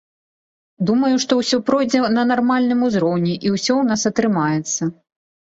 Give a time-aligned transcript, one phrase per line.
[0.89, 4.83] Думаю, што ўсё пройдзе на нармальным узроўні, і ўсё ў нас атрымаецца!